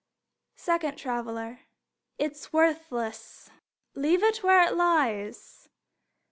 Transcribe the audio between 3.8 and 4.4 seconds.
Leave